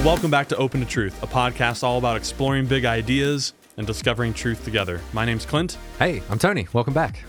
[0.00, 3.86] Well, welcome back to Open to Truth, a podcast all about exploring big ideas and
[3.86, 5.00] discovering truth together.
[5.12, 6.66] My name's Clint, Hey, I'm Tony.
[6.72, 7.22] Welcome back.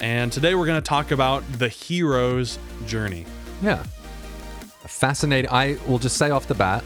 [0.00, 3.26] and today we're going to talk about the hero's journey.
[3.62, 3.82] Yeah.
[4.86, 5.50] Fascinating.
[5.50, 6.84] I will just say off the bat,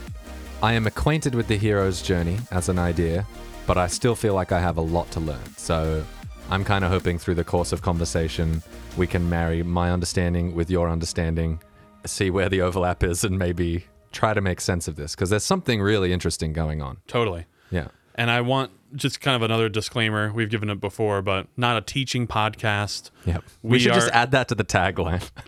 [0.63, 3.27] I am acquainted with the hero's journey as an idea,
[3.67, 5.45] but I still feel like I have a lot to learn.
[5.57, 6.03] So
[6.49, 8.63] I'm kind of hoping through the course of conversation,
[8.97, 11.59] we can marry my understanding with your understanding,
[12.05, 15.43] see where the overlap is, and maybe try to make sense of this because there's
[15.43, 16.97] something really interesting going on.
[17.07, 17.45] Totally.
[17.71, 17.89] Yeah.
[18.15, 20.33] And I want just kind of another disclaimer.
[20.33, 23.11] We've given it before, but not a teaching podcast.
[23.25, 23.43] Yep.
[23.61, 25.29] We, We should just add that to the tagline.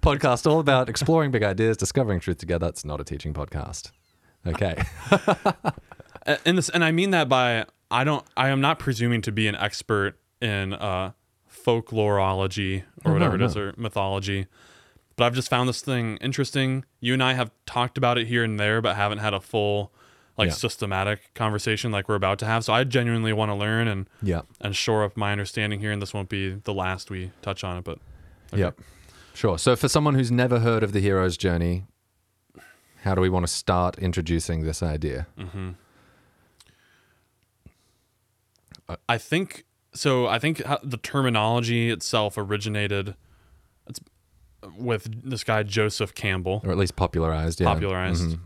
[0.00, 2.68] podcast all about exploring big ideas, discovering truth together.
[2.68, 3.90] It's not a teaching podcast.
[4.46, 4.76] Okay.
[6.46, 9.46] And this, and I mean that by I don't, I am not presuming to be
[9.46, 11.12] an expert in uh,
[11.52, 13.62] folklorology or Oh, no, whatever it is no.
[13.62, 14.46] or mythology,
[15.16, 16.84] but I've just found this thing interesting.
[17.00, 19.92] You and I have talked about it here and there, but haven't had a full,
[20.36, 20.54] like, Yeah.
[20.54, 22.64] systematic conversation like we're about to have.
[22.64, 24.42] So I genuinely want to learn and yeah.
[24.60, 25.92] and shore up my understanding here.
[25.92, 27.98] And this won't be the last we touch on it, but
[28.52, 28.60] okay.
[28.62, 28.80] Yep.
[29.34, 29.58] Sure.
[29.58, 31.84] So, for someone who's never heard of the hero's journey,
[33.02, 35.26] how do we want to start introducing this idea?
[35.38, 35.70] Mm-hmm.
[39.08, 40.26] I think so.
[40.26, 43.14] I think the terminology itself originated.
[44.78, 47.60] With this guy Joseph Campbell, Or at least popularized.
[47.60, 47.66] Yeah.
[47.72, 48.40] popularized, Mhm.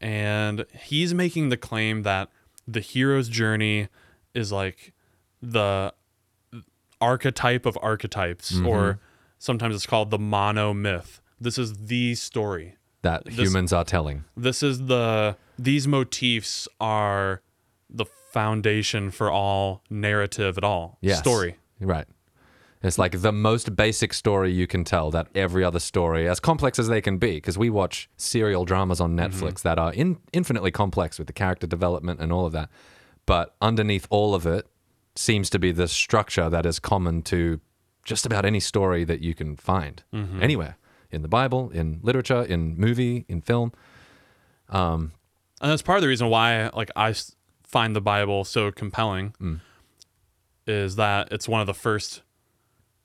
[0.00, 2.28] and he's making the claim that
[2.66, 3.88] the hero's journey
[4.34, 4.92] is like
[5.40, 5.92] the
[7.00, 9.00] archetype of archetypes, or
[9.38, 11.20] sometimes it's called the mono myth.
[11.40, 12.76] This is the story.
[13.02, 14.24] That humans are telling.
[14.36, 17.42] This is the these motifs are
[17.90, 21.18] the foundation for all narrative at all Yes.
[21.18, 21.56] story.
[21.80, 22.06] Right.
[22.82, 26.78] It's like the most basic story you can tell that every other story, as complex
[26.78, 29.20] as they can be, because we watch serial dramas on mm-hmm.
[29.20, 32.68] Netflix that are in, infinitely complex with the character development and all of that.
[33.24, 34.66] But underneath all of it
[35.14, 37.60] seems to be the structure that is common to
[38.04, 40.42] just about any story that you can find mm-hmm.
[40.42, 40.76] anywhere
[41.12, 43.72] in the Bible, in literature, in movie, in film.
[44.70, 45.12] Um,
[45.60, 47.14] and that's part of the reason why like I
[47.62, 49.60] find the Bible so compelling Mm.
[50.66, 52.22] is that it's one of the first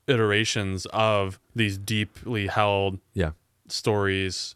[0.08, 3.32] iterations of these deeply held Yeah.
[3.68, 4.54] stories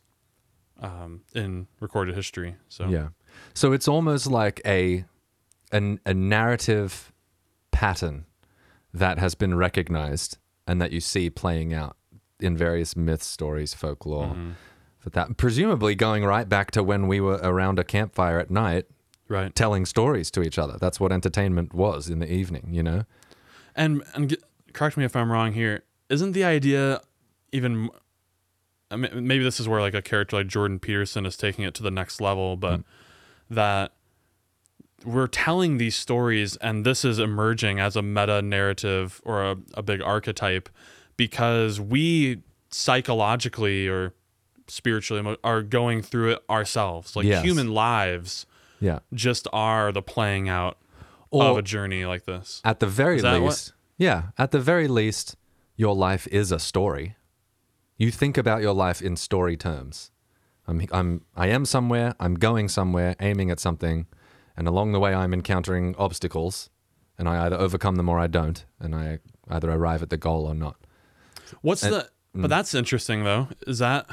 [0.81, 2.57] um, in recorded history.
[2.69, 3.09] So Yeah.
[3.55, 5.05] So it's almost like a
[5.71, 7.13] an, a narrative
[7.71, 8.27] pattern
[8.93, 10.37] that has been recognized
[10.67, 11.97] and that you see playing out
[12.41, 14.37] in various myths, stories, folklore.
[15.03, 18.87] But that presumably going right back to when we were around a campfire at night
[19.29, 19.55] right.
[19.55, 20.77] telling stories to each other.
[20.79, 23.05] That's what entertainment was in the evening, you know?
[23.75, 24.37] And and
[24.73, 25.85] correct me if I'm wrong here.
[26.09, 27.01] Isn't the idea
[27.53, 27.91] even?
[28.91, 31.75] I mean, maybe this is where like a character like Jordan Peterson is taking it
[31.75, 32.85] to the next level, but mm.
[33.51, 33.93] that
[35.05, 39.83] we're telling these stories, and this is emerging as a meta narrative or a, a
[39.83, 40.69] big archetype
[41.17, 44.15] because we psychologically or
[44.69, 47.17] spiritually are going through it ourselves.
[47.17, 47.45] Like Yes.
[47.45, 48.47] human lives
[48.81, 49.01] Yeah.
[49.13, 50.79] just are the playing out
[51.31, 52.61] Or- of a journey like this.
[52.65, 53.73] At the very that what- least,
[54.03, 55.37] yeah, at the very least,
[55.77, 57.15] your life is a story.
[57.97, 60.11] You think about your life in story terms.
[60.67, 62.15] I'm, I'm, I am somewhere.
[62.19, 64.07] I'm going somewhere, aiming at something,
[64.57, 66.69] and along the way, I'm encountering obstacles,
[67.19, 70.47] and I either overcome them or I don't, and I either arrive at the goal
[70.47, 70.77] or not.
[71.61, 72.09] What's And- the?
[72.35, 72.49] But mm.
[72.49, 73.49] that's interesting though.
[73.67, 74.07] Is that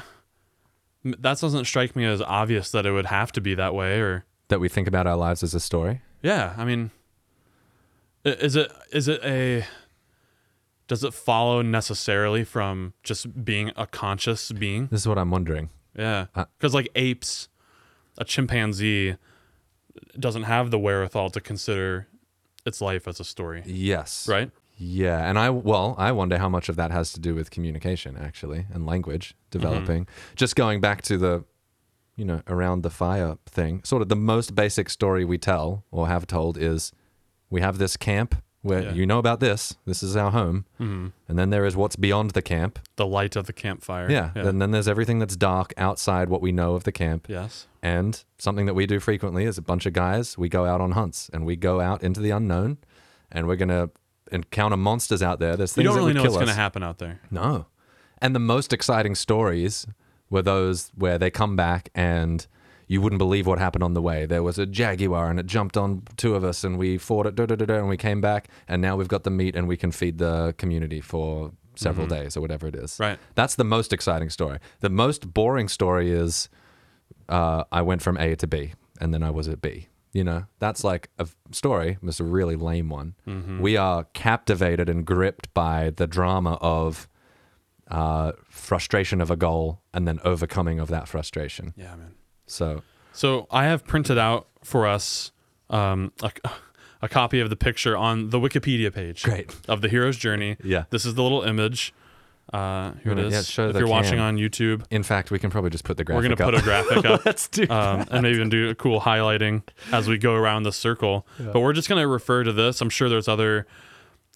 [1.02, 3.98] that doesn't strike me as obvious that it would have to be that way?
[3.98, 6.02] Or That we think about our lives as a story.
[6.22, 6.90] yeah, I mean,
[8.24, 9.64] is it is it a?
[10.90, 14.88] Does it follow necessarily from just being a conscious being?
[14.88, 15.70] This is what I'm wondering.
[15.96, 17.48] Yeah, Uh, because like apes,
[18.18, 19.14] a chimpanzee
[20.18, 22.08] doesn't have the wherewithal to consider
[22.66, 24.26] its life as a story, Yes.
[24.28, 24.50] right?
[24.78, 28.16] Yeah, and I well, I wonder how much of that has to do with communication
[28.16, 30.08] actually and language developing.
[30.34, 31.44] Just going back to the
[32.16, 33.80] you know, around the fire thing.
[33.84, 36.92] Sort of the most basic story we tell or have told is
[37.48, 38.92] we have this camp where Yeah.
[38.92, 39.76] you know about this.
[39.86, 40.64] This is our home.
[40.78, 42.78] hmm And then there is what's beyond the camp.
[42.96, 44.10] The light of the campfire.
[44.10, 44.30] Yeah.
[44.34, 47.26] And then there's everything that's dark outside what we know of the camp.
[47.28, 47.66] yes.
[47.82, 50.90] And something that we do frequently is a bunch of guys, we go out on
[50.92, 52.76] hunts and we go out into the unknown
[53.32, 53.90] and we're going to
[54.30, 55.56] encounter monsters out there.
[55.56, 57.20] There's We things don't really know what's going to happen out there.
[57.30, 57.66] No.
[58.20, 59.86] And the most exciting stories
[60.28, 62.46] were those where they come back and
[62.90, 64.26] you wouldn't believe what happened on the way.
[64.26, 67.36] There was a jaguar and it jumped on two of us and we fought it,
[67.36, 69.68] da, da, da, da, and we came back and now we've got the meat and
[69.68, 72.98] we can feed the community for several days or whatever it is.
[72.98, 73.16] Right.
[73.36, 74.58] That's the most exciting story.
[74.80, 76.48] The most boring story is
[77.28, 79.86] uh, I went from A to B, and then I was at B.
[80.12, 81.96] You know, that's like a story.
[82.02, 83.14] It's a really lame one.
[83.60, 87.06] We are captivated and gripped by the drama of
[87.88, 91.72] uh, frustration of a goal and then overcoming of that frustration.
[91.76, 92.14] Yeah, man.
[92.50, 92.82] So,
[93.12, 95.32] So I have printed out for us
[95.70, 96.30] um, a,
[97.02, 99.54] a copy of the picture on the Wikipedia page Great.
[99.68, 100.56] of the hero's journey.
[100.62, 100.84] Yeah.
[100.90, 101.94] This is the little image.
[102.52, 105.70] Uh, here it yeah, show if you're watching on YouTube, in fact, we can probably
[105.70, 107.24] just put the graphic we're going to put a graphic up.
[107.24, 109.62] Let's do um, and maybe even do a cool highlighting
[109.92, 111.24] as we go around the circle.
[111.38, 112.80] But we're just going to refer to this.
[112.80, 113.68] I'm sure there's other,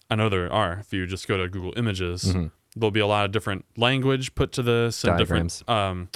[0.09, 0.77] I know there are.
[0.79, 2.45] If you just go to Google Images, Mm-hmm.
[2.77, 5.59] there'll be a lot of different language put to this and Diagrams.
[5.59, 6.09] different, um,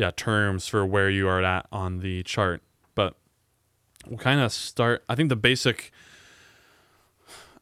[0.00, 2.62] yeah, terms for where you are at on the chart.
[2.94, 3.14] But
[4.08, 5.04] we'll kind of start.
[5.10, 5.92] I think the basic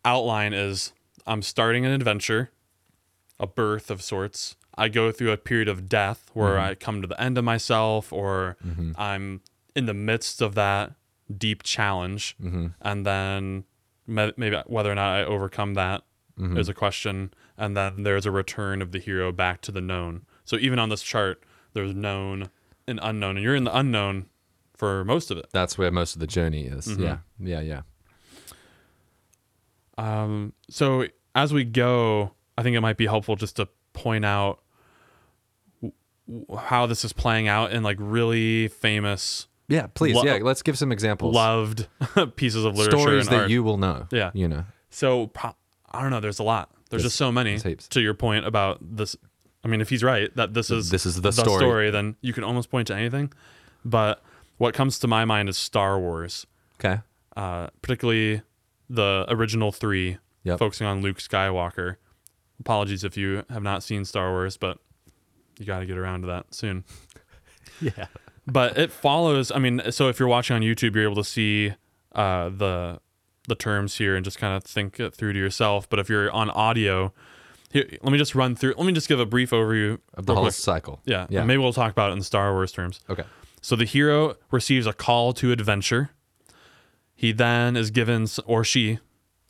[0.04, 0.92] outline is
[1.26, 2.50] I'm starting an adventure,
[3.38, 4.56] a birth of sorts.
[4.76, 6.70] I go through a period of death where Mm-hmm.
[6.70, 8.56] I come to the end of myself, or
[8.96, 9.40] I'm
[9.74, 10.92] in the midst of that
[11.36, 12.68] deep challenge, Mm-hmm.
[12.82, 13.64] and then
[14.06, 16.02] maybe whether or not I overcome that
[16.38, 16.70] is Mm-hmm.
[16.70, 20.22] a question, and then there's a return of the hero back to the known.
[20.44, 21.42] So even on this chart,
[21.74, 22.50] there's known
[22.86, 24.26] and unknown, and you're in the unknown
[24.74, 25.46] for most of it.
[25.52, 26.86] That's where most of the journey is.
[26.86, 27.02] Mm-hmm.
[27.02, 27.18] Yeah.
[27.40, 27.60] Yeah.
[27.60, 27.80] Yeah.
[29.96, 34.60] Um, so as we go, I think it might be helpful just to point out
[36.58, 39.86] how this is playing out in like really famous, Yeah.
[39.88, 40.14] Please.
[40.14, 40.38] Lo- yeah.
[40.42, 41.34] Let's give some examples.
[41.34, 41.88] loved
[42.36, 43.50] pieces of literature Stories that art.
[43.50, 44.06] you will know.
[44.12, 44.30] Yeah.
[44.34, 44.64] You know.
[44.90, 45.30] So
[45.90, 46.20] I don't know.
[46.20, 46.70] There's a lot.
[46.90, 47.58] There's, There's- just so many.
[47.58, 49.16] To your point about this,
[49.64, 51.90] I mean, if he's right that this is This is the story.
[51.90, 53.32] then you can almost point to anything.
[53.84, 54.22] But
[54.58, 56.46] what comes to my mind is Star Wars,
[56.80, 57.00] Okay.
[57.36, 58.42] uh, particularly
[58.90, 60.58] the original three, Yep.
[60.58, 61.96] focusing on Luke Skywalker.
[62.60, 64.78] Apologies if you have not seen Star Wars, but
[65.58, 66.84] you got to get around to that soon.
[67.80, 68.06] Yeah.
[68.46, 69.52] but it follows.
[69.52, 71.74] I mean, so if you're watching on YouTube, you're able to see
[72.12, 73.00] uh, the
[73.46, 75.88] the terms here and just kind of think it through to yourself.
[75.88, 77.12] But if you're on audio,
[77.70, 78.74] here, let me just run through.
[78.78, 80.54] Let me just give a brief overview Of the whole quick.
[80.54, 81.00] cycle.
[81.04, 81.44] Yeah, Yeah.
[81.44, 83.00] maybe we'll talk about it in Star Wars terms.
[83.10, 83.24] Okay.
[83.60, 86.10] So the hero receives a call to adventure.
[87.14, 89.00] He then is given, or she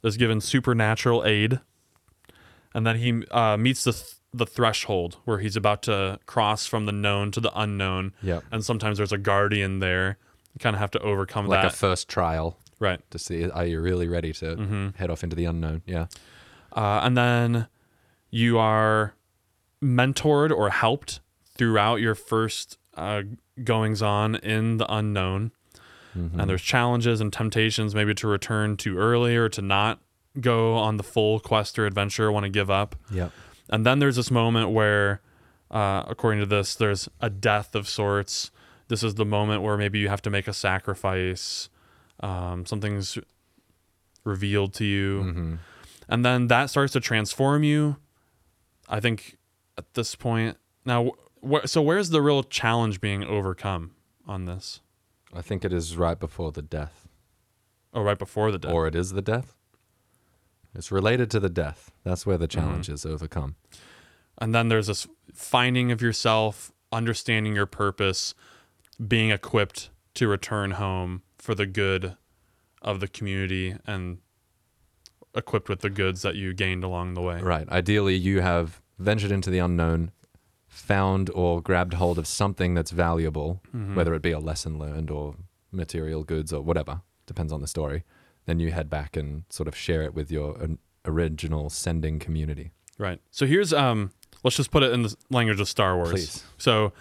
[0.02, 1.60] is given supernatural aid,
[2.74, 6.84] and then he uh, meets the th- the threshold where he's about to cross from
[6.86, 8.12] the known to the unknown.
[8.22, 8.44] Yep.
[8.52, 10.18] And sometimes there's a guardian there.
[10.54, 11.72] You kind of have to overcome Like that.
[11.72, 13.00] a first trial right.
[13.10, 14.88] to see are you really ready to Mm-hmm.
[14.96, 15.80] head off into the unknown?
[15.86, 16.06] Yeah.
[16.72, 17.68] Uh, and then
[18.30, 19.14] you are
[19.82, 21.20] mentored or helped
[21.56, 23.22] throughout your first uh,
[23.62, 25.52] goings on in the unknown.
[26.40, 30.00] And there's challenges and temptations, maybe to return too early or to not
[30.40, 32.96] go on the full quest or adventure, want to give up.
[33.12, 33.30] Yep.
[33.70, 35.20] And then there's this moment where,
[35.70, 38.50] uh, according to this, there's a death of sorts.
[38.88, 41.68] This is the moment where maybe you have to make a sacrifice.
[42.20, 43.16] Um, something's
[44.24, 45.22] revealed to you.
[45.22, 45.54] Mm-hmm.
[46.08, 47.96] And then that starts to transform you.
[48.88, 49.36] I think
[49.76, 51.12] at this point, now,
[51.48, 53.92] wh- so where's the real challenge being overcome
[54.26, 54.80] on this?
[55.34, 57.06] I think it is right before the death.
[57.92, 58.72] Oh, right before the death.
[58.72, 59.54] Or it is the death.
[60.74, 61.90] It's related to the death.
[62.04, 62.60] That's where the Mm-hmm.
[62.60, 63.56] challenge is overcome.
[64.38, 68.34] And then there's this finding of yourself, understanding your purpose,
[69.06, 72.16] being equipped to return home for the good
[72.82, 74.18] of the community and
[75.34, 77.40] equipped with the goods that you gained along the way.
[77.40, 77.68] Right.
[77.68, 80.10] Ideally, you have ventured into the unknown,
[80.66, 83.94] found or grabbed hold of something that's valuable, Mm-hmm.
[83.94, 85.34] whether it be a lesson learned or
[85.72, 88.04] material goods or whatever, depends on the story.
[88.46, 90.56] Then you head back and sort of share it with your
[91.04, 92.72] original sending community.
[92.98, 93.20] Right.
[93.30, 94.10] So here's um
[94.42, 96.10] let's just put it in the language of Star Wars.
[96.10, 96.44] Please.
[96.56, 96.92] So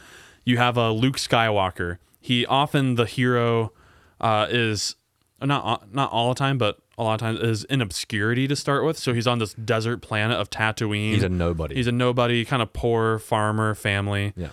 [0.43, 1.97] you have a Luke Skywalker.
[2.19, 3.71] He often the hero
[4.19, 4.95] uh, is
[5.41, 8.83] not not all the time, but a lot of times is in obscurity to start
[8.83, 8.97] with.
[8.97, 11.11] So he's on this desert planet of Tatooine.
[11.13, 11.75] He's a nobody.
[11.75, 14.33] He's a nobody, kind of poor farmer family.
[14.35, 14.49] yeah.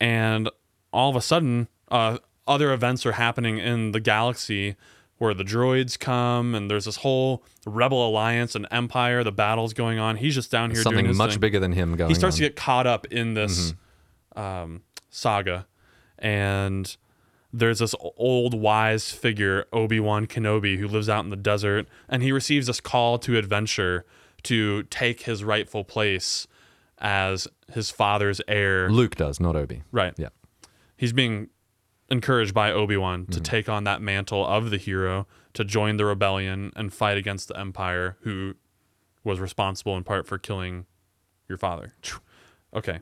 [0.00, 0.50] And
[0.92, 4.76] all of a sudden, uh, other events are happening in the galaxy
[5.18, 9.24] where the droids come and there's this whole rebel alliance and empire.
[9.24, 10.16] The battle's going on.
[10.16, 12.36] He's just down here doing Something his much thing bigger than him going he starts
[12.36, 12.38] on.
[12.38, 13.72] to get caught up in this
[14.36, 14.40] Mm-hmm.
[14.40, 15.66] um, saga,
[16.18, 16.96] and
[17.58, 22.22] there's this old wise figure, Obi Wan Kenobi, who lives out in the desert, and
[22.22, 24.04] he receives this call to adventure
[24.44, 26.46] to take his rightful place
[26.98, 28.88] as his father's heir.
[28.90, 29.82] Luke does, not Obi.
[29.92, 30.14] Right.
[30.16, 30.28] Yeah.
[30.96, 31.48] He's being
[32.10, 33.32] encouraged by Obi Wan Mm-hmm.
[33.32, 37.48] to take on that mantle of the hero, to join the rebellion and fight against
[37.48, 38.54] the Empire, who
[39.24, 40.86] was responsible in part for killing
[41.48, 41.92] your father.
[42.74, 43.00] Okay.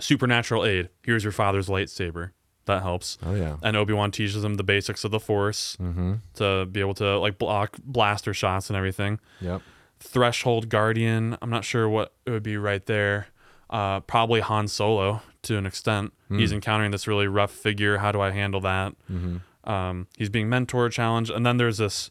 [0.00, 0.88] Supernatural aid.
[1.02, 2.30] Here's your father's lightsaber.
[2.66, 3.18] That helps.
[3.24, 3.56] Oh yeah.
[3.62, 6.14] And Obi Wan teaches him the basics of the Force Mm-hmm.
[6.34, 9.18] to be able to like block blaster shots and everything.
[9.40, 9.62] Yep.
[10.00, 11.36] Threshold Guardian.
[11.42, 13.28] I'm not sure what it would be right there.
[13.70, 16.12] Uh, probably Han Solo to an extent.
[16.30, 17.98] He's encountering this really rough figure.
[17.98, 18.94] How do I handle that?
[19.10, 19.70] Mm-hmm.
[19.70, 22.10] Um, he's being mentor challenged, and then there's this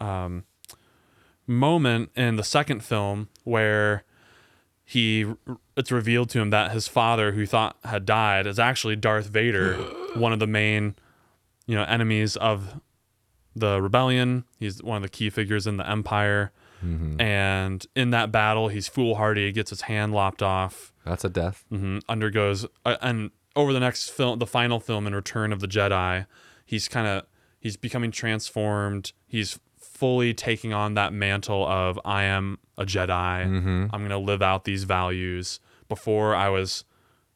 [0.00, 0.44] um,
[1.46, 4.04] moment in the second film where
[4.84, 5.26] he
[5.80, 9.74] it's revealed to him that his father, who thought had died, is actually Darth Vader,
[10.14, 10.94] one of the main
[11.66, 12.80] you know enemies of
[13.56, 14.44] the rebellion.
[14.58, 16.52] He's one of the key figures in the Empire.
[16.84, 17.20] Mm-hmm.
[17.20, 19.46] And in that battle, he's foolhardy.
[19.46, 21.64] He gets his hand lopped off That's a death.
[21.68, 25.66] hmm undergoes uh, and over the next film the final film in return of the
[25.66, 26.24] jedi
[26.64, 27.24] he's kind of
[27.58, 33.86] he's becoming transformed he's fully taking on that mantle of i am a jedi Mm-hmm.
[33.92, 35.58] i'm going to live out these values
[35.90, 36.84] before i was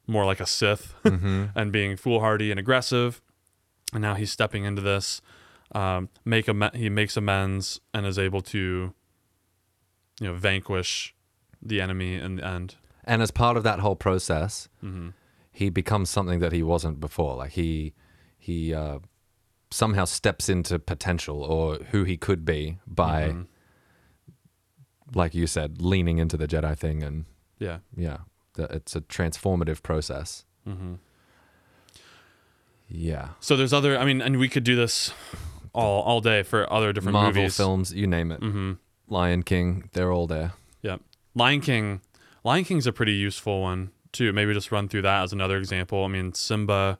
[0.06, 1.44] more like a sith Mm-hmm.
[1.54, 3.20] and being foolhardy and aggressive
[3.92, 5.20] and now he's stepping into this
[5.74, 8.94] um, make am- he makes amends and is able to
[10.20, 11.14] you know vanquish
[11.60, 15.08] the enemy in the end And as part of that whole process, hmm
[15.56, 17.36] he becomes something that he wasn't before.
[17.42, 17.92] Like he
[18.38, 18.98] he uh,
[19.70, 23.46] somehow steps into potential or who he could be by, Mhm.
[25.14, 27.02] like you said, leaning into the Jedi thing.
[27.02, 27.24] And
[27.58, 28.18] yeah yeah,
[28.58, 30.44] it's a transformative process.
[30.64, 30.94] hmm
[32.88, 33.98] Yeah, So there's other.
[33.98, 35.12] I mean, and we could do this
[35.72, 37.56] all all day for other different Marvel movies.
[37.56, 38.40] films, you name it.
[38.40, 38.72] hmm
[39.08, 40.52] Lion King, they're all there.
[40.82, 40.96] Yeah,
[41.34, 42.00] Lion King.
[42.42, 44.32] Lion King's a pretty useful one too.
[44.32, 46.04] Maybe just run through that as another example.
[46.04, 46.98] I mean, Simba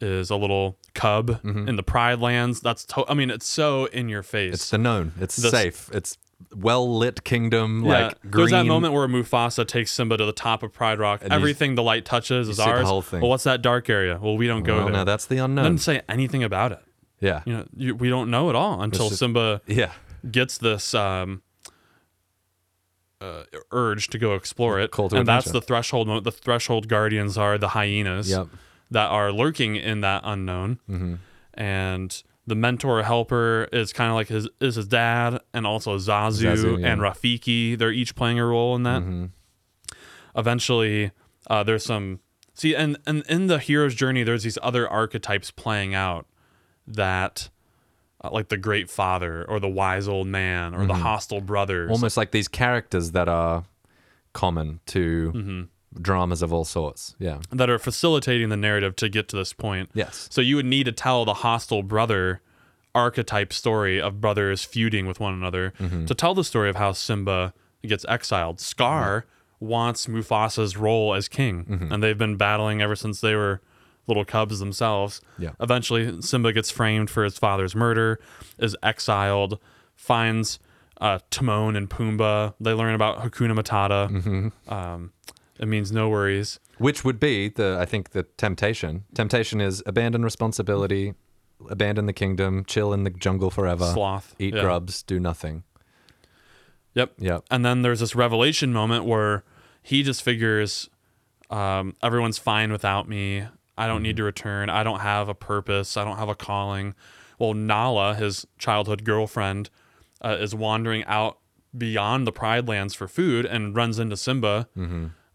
[0.00, 2.60] is a little cub in the Pride Lands.
[2.60, 2.84] That's.
[2.86, 4.54] To- I mean, it's so in your face.
[4.54, 5.12] It's the known.
[5.20, 5.90] It's The safe.
[5.92, 6.16] It's
[6.54, 7.84] well lit kingdom.
[7.84, 8.30] yeah, Like green.
[8.32, 11.20] there's that moment where Mufasa takes Simba to the top of Pride Rock.
[11.22, 12.86] And Everything the light touches is see the ours.
[12.86, 13.20] whole thing.
[13.20, 14.18] Well, what's that dark area?
[14.20, 14.92] Well, we don't go Well, there.
[14.92, 15.64] now that's the unknown.
[15.64, 16.80] Doesn't say anything about it.
[17.20, 19.92] yeah, You know, you, we don't know at all until just- Simba yeah.
[20.30, 21.42] gets this um,
[23.20, 26.08] uh, urge to go explore it, and that's the threshold.
[26.08, 28.48] Mo- the threshold guardians are the hyenas Yep.
[28.90, 31.14] that are lurking in that unknown, hmm
[31.54, 36.42] and the mentor helper is kind of like his is his dad, and also Zazu,
[36.52, 36.92] Zazu, yeah.
[36.92, 37.78] and Rafiki.
[37.78, 39.02] They're each playing a role in that.
[39.02, 39.26] hmm
[40.34, 41.10] Eventually,
[41.48, 42.20] uh, there's some
[42.54, 46.26] see, and and in the hero's journey, there's these other archetypes playing out
[46.86, 47.48] that.
[48.24, 52.16] Uh, like the great father or the wise old man or the hostile brothers Almost
[52.16, 53.64] like these characters that are
[54.32, 55.62] common to Mm-hmm.
[56.00, 57.14] Dramas of all sorts.
[57.18, 57.40] Yeah.
[57.50, 59.90] that are facilitating the narrative to get to this point.
[59.94, 60.28] Yes.
[60.30, 62.40] So you would need to tell the hostile brother
[62.94, 66.06] archetype story of brothers feuding with one another Mm-hmm.
[66.06, 67.54] to tell the story of how Simba
[67.86, 68.60] gets exiled.
[68.60, 69.24] Scar
[69.60, 71.92] wants Mufasa's role as king, Mm-hmm.
[71.92, 73.60] and they've been battling ever since they were
[74.06, 75.20] little cubs themselves.
[75.38, 75.50] Yeah.
[75.60, 78.18] Eventually, Simba gets framed for his father's murder,
[78.58, 79.58] is exiled,
[79.94, 80.58] finds
[81.00, 82.54] uh, Timon and Pumbaa.
[82.60, 84.10] They learn about Hakuna Matata.
[84.10, 84.72] Mm-hmm.
[84.74, 85.12] Um,
[85.58, 86.58] it means no worries.
[86.78, 89.04] Which would be the I think the temptation.
[89.14, 91.14] Temptation is abandon responsibility,
[91.70, 94.34] abandon the kingdom, chill in the jungle forever, Sloth.
[94.38, 94.62] eat Yeah.
[94.62, 95.64] grubs, do nothing.
[96.94, 97.14] Yep.
[97.18, 97.44] Yep.
[97.50, 99.44] And then there's this revelation moment where
[99.82, 100.90] he just figures
[101.50, 103.46] um, everyone's fine without me.
[103.76, 104.68] I don't need to return.
[104.68, 105.96] I don't have a purpose.
[105.96, 106.94] I don't have a calling.
[107.38, 109.70] Well, Nala, his childhood girlfriend,
[110.22, 111.38] uh, is wandering out
[111.76, 114.68] beyond the Pride Lands for food and runs into Simba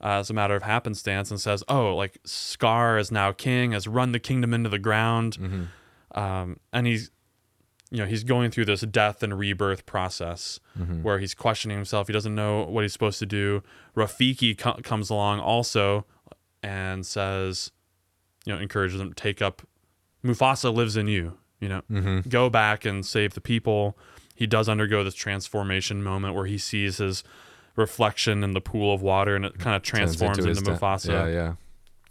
[0.02, 3.88] uh, as a matter of happenstance and says, "Oh, like Scar is now king, has
[3.88, 5.38] run the kingdom into the ground."
[6.16, 7.12] Um, and he's
[7.92, 10.60] you know he's going through this death and rebirth process
[11.04, 12.08] where he's questioning himself.
[12.08, 13.64] He doesn't know what he's supposed to do.
[13.96, 16.06] Rafiki co- comes along also
[16.64, 17.72] and says
[18.46, 19.62] you know encourages him to take up
[20.24, 21.82] mufasa lives in you you know?
[22.30, 23.98] Go back and save the people.
[24.36, 27.24] He does undergo this transformation moment where he sees his
[27.78, 31.28] reflection in the pool of water and it kind of transforms into, da- mufasa Yeah,
[31.28, 31.54] yeah.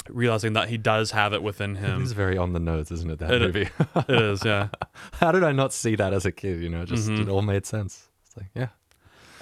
[0.08, 3.18] realizing that he does have it within him is very on the nose, isn't it?
[3.18, 3.68] That It- movie.
[3.96, 4.68] it is yeah
[5.14, 6.60] How did I not see that as a kid?
[6.62, 7.22] You know, just Mm-hmm.
[7.22, 8.08] it all made sense.
[8.26, 8.68] It's like, yeah,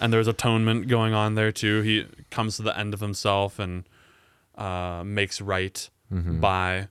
[0.00, 1.82] and there's atonement going on there too.
[1.82, 3.84] He comes to the end of himself and
[4.56, 6.38] uh, makes right Mm-hmm.
[6.38, 6.88] by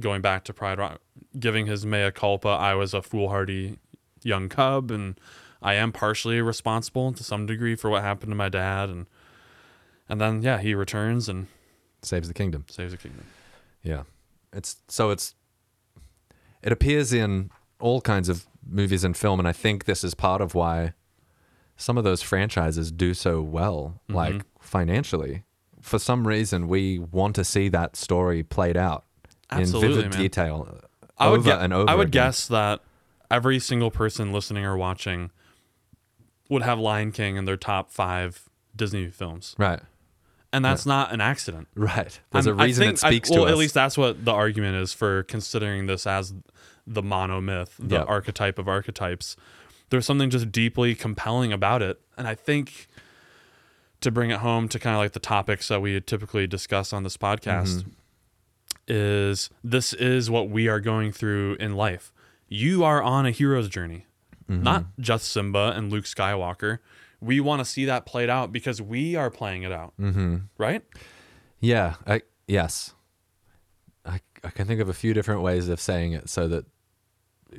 [0.00, 1.00] going back to Pride Rock,
[1.38, 2.48] giving his mea culpa.
[2.48, 3.78] I was a foolhardy
[4.24, 5.20] young cub, and
[5.62, 8.88] I am partially responsible to some degree for what happened to my dad.
[8.90, 9.06] And
[10.08, 11.46] and then yeah, he returns and
[12.02, 12.64] saves the kingdom.
[12.68, 13.24] saves the kingdom.
[13.82, 14.02] Yeah,
[14.52, 15.34] it's so it's
[16.62, 17.50] it appears in
[17.80, 20.92] all kinds of movies and film, and I think this is part of why
[21.76, 24.14] some of those franchises do so well, Mm-hmm.
[24.14, 25.42] like financially.
[25.80, 29.04] For some reason, we want to see that story played out
[29.50, 30.20] Absolutely, in vivid man.
[30.22, 30.78] detail.
[31.18, 31.90] I would over.
[31.90, 32.80] I would guess that
[33.30, 35.30] every single person listening or watching
[36.52, 39.80] would have Lion King in their top five Disney films, Right.
[40.52, 41.68] and that's not an accident.
[41.74, 42.18] Right.
[42.30, 43.46] There's I'm- a reason think- it speaks I, well, to us.
[43.46, 46.34] Well, at least that's what the argument is for considering this as
[46.86, 48.08] the monomyth, the Yep.
[48.08, 49.36] archetype of archetypes.
[49.90, 52.88] There's something just deeply compelling about it, and I think
[54.00, 57.02] to bring it home to kind of like the topics that we typically discuss on
[57.04, 57.90] this podcast Mm-hmm.
[58.88, 62.12] is this is what we are going through in life.
[62.48, 64.06] You are on a hero's journey,
[64.52, 64.62] Mm-hmm.
[64.62, 66.78] not just Simba and Luke Skywalker.
[67.20, 70.38] We want to see that played out because we are playing it out, mm-hmm.
[70.58, 70.82] right?
[71.60, 71.94] Yeah.
[72.06, 72.94] I, yes.
[74.04, 76.66] I, I can think of a few different ways of saying it so that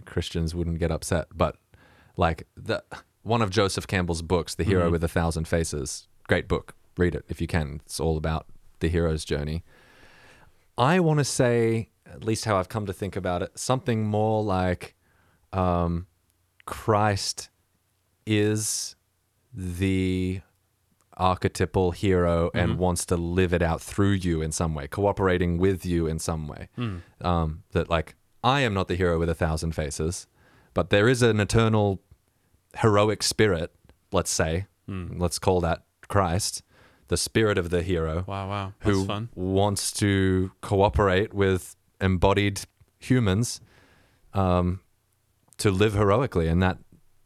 [0.06, 1.28] Christians wouldn't get upset.
[1.34, 1.56] But
[2.18, 2.84] like the
[3.24, 6.76] one of Joseph Campbell's books, The Hero with a Thousand Faces, great book.
[6.98, 7.82] Read it if you can.
[7.86, 8.48] It's all about
[8.80, 9.64] the hero's journey.
[10.78, 14.44] I want to say, at least how I've come to think about it, something more
[14.44, 14.96] like
[15.54, 16.08] um,
[16.66, 17.50] Christ
[18.26, 18.96] is
[19.54, 20.42] the
[21.16, 25.86] archetypal hero and wants to live it out through you in some way, cooperating with
[25.86, 26.70] you in some way.
[27.22, 30.28] Um, that, like, I am not the hero with a thousand faces,
[30.74, 32.02] but there is an eternal
[32.78, 33.72] heroic spirit,
[34.12, 36.64] let's say, let's call that Christ,
[37.08, 39.30] the spirit of the hero Wow, wow, that's who fun.
[39.36, 42.62] wants to cooperate with embodied
[43.00, 43.62] humans
[44.34, 44.80] um,
[45.58, 46.78] to live heroically, and that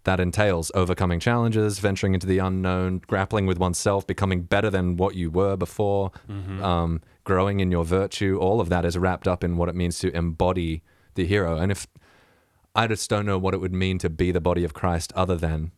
[0.04, 5.16] that entails overcoming challenges, venturing into the unknown, grappling with oneself, becoming better than what
[5.16, 6.12] you were before,
[6.62, 8.38] um, growing in your virtue.
[8.40, 10.82] All of that is wrapped up in what it means to embody
[11.16, 11.58] the hero.
[11.58, 11.88] And if
[12.74, 15.36] I just don't know what it would mean to be the body of Christ, other
[15.36, 15.72] than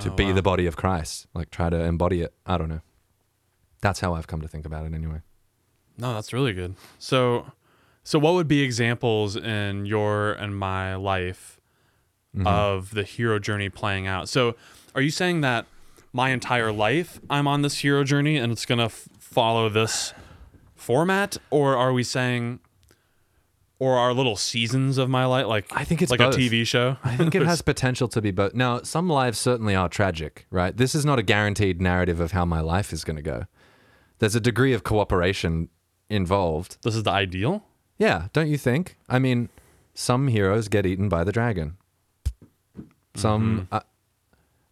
[0.00, 0.32] to Oh, be wow.
[0.34, 2.34] the body of Christ, like try to embody it.
[2.44, 2.82] I don't know.
[3.80, 5.20] That's how I've come to think about it, anyway.
[5.96, 6.74] No, that's really good.
[6.98, 7.46] So,
[8.04, 11.50] so what would be examples in your and my life
[12.36, 12.48] Mm-hmm.
[12.48, 14.28] of the hero journey playing out?
[14.28, 14.56] So,
[14.96, 15.66] are you saying that
[16.12, 20.12] my entire life I'm on this hero journey and it's gonna f- follow this
[20.74, 22.58] format, or are we saying,
[23.78, 26.34] or are little seasons of my life like I think it's like both.
[26.34, 26.96] a TV show?
[27.04, 28.52] I think it has potential to be both.
[28.54, 30.76] Now, some lives certainly are tragic, right?
[30.76, 33.44] This is not a guaranteed narrative of how my life is going to go.
[34.18, 35.68] There's a degree of cooperation
[36.08, 36.78] involved.
[36.82, 37.64] this is the ideal.
[37.98, 38.96] Yeah, don't you think?
[39.08, 39.48] I mean,
[39.94, 41.76] some heroes get eaten by the dragon.
[43.16, 43.80] Some uh,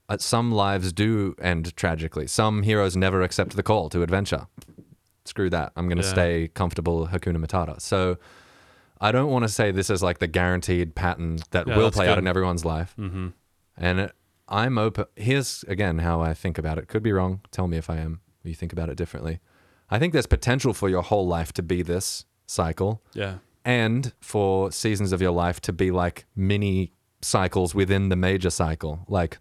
[0.09, 2.27] uh, some lives do end tragically.
[2.27, 4.47] Some heroes never accept the call to adventure.
[5.25, 5.73] Screw that.
[5.77, 6.11] I'm going to Yeah.
[6.11, 7.81] stay comfortable Hakuna Matata.
[7.81, 8.19] So
[9.01, 12.09] I don't want to say this is like the guaranteed pattern that Yeah, will play
[12.09, 12.95] out in everyone's life.
[12.99, 13.29] Mm-hmm.
[13.77, 14.13] And it,
[14.49, 15.05] I'm open.
[15.15, 16.89] Here's again how I think about it.
[16.89, 17.41] Could be wrong.
[17.53, 18.21] Tell me if I am.
[18.43, 19.39] You think about it differently.
[19.89, 23.39] I think there's potential for your whole life to be this cycle Yeah.
[23.65, 29.05] and for seasons of your life to be like mini cycles within the major cycle.
[29.09, 29.39] Like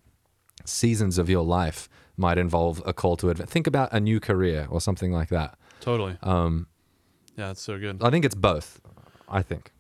[0.66, 3.50] seasons of your life might involve a call to adventure.
[3.52, 5.58] Think about a new career or something like that.
[5.80, 6.18] Totally.
[6.22, 6.68] Um,
[7.38, 8.04] Yeah, it's so good.
[8.04, 8.80] I think it's both.
[9.28, 9.72] I think.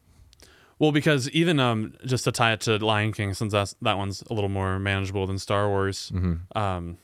[0.79, 4.23] Well, because even um, just to tie it to Lion King, since that's that one's
[4.31, 6.12] a little more manageable than Star Wars.
[6.15, 6.57] Mm-hmm.
[6.57, 6.97] Um,